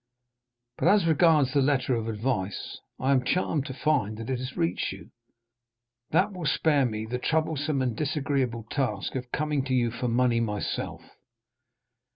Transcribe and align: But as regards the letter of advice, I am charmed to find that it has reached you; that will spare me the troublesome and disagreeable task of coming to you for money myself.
But 0.79 0.87
as 0.87 1.05
regards 1.05 1.53
the 1.53 1.61
letter 1.61 1.93
of 1.93 2.07
advice, 2.07 2.79
I 2.99 3.11
am 3.11 3.23
charmed 3.23 3.67
to 3.67 3.73
find 3.75 4.17
that 4.17 4.31
it 4.31 4.39
has 4.39 4.57
reached 4.57 4.91
you; 4.91 5.11
that 6.09 6.33
will 6.33 6.47
spare 6.47 6.87
me 6.87 7.05
the 7.05 7.19
troublesome 7.19 7.83
and 7.83 7.95
disagreeable 7.95 8.63
task 8.71 9.13
of 9.13 9.31
coming 9.31 9.63
to 9.65 9.75
you 9.75 9.91
for 9.91 10.07
money 10.07 10.39
myself. 10.39 11.03